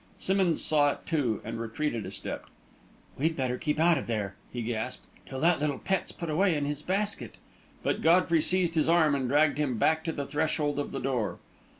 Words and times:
Simmonds 0.17 0.63
saw 0.65 0.93
it 0.93 1.05
too, 1.05 1.41
and 1.45 1.59
retreated 1.61 2.07
a 2.07 2.09
step. 2.09 2.47
"We'd 3.19 3.35
better 3.35 3.59
keep 3.59 3.79
out 3.79 3.99
of 3.99 4.07
there," 4.07 4.33
he 4.51 4.63
gasped, 4.63 5.05
"till 5.27 5.39
that 5.41 5.59
little 5.59 5.77
pet's 5.77 6.11
put 6.11 6.27
away 6.27 6.55
in 6.55 6.65
his 6.65 6.81
basket." 6.81 7.35
But 7.83 8.01
Godfrey 8.01 8.41
seized 8.41 8.73
his 8.73 8.89
arm 8.89 9.13
and 9.13 9.29
dragged 9.29 9.59
him 9.59 9.77
back 9.77 10.03
to 10.05 10.11
the 10.11 10.25
threshold 10.25 10.79
of 10.79 10.91
the 10.91 10.99
door. 10.99 11.37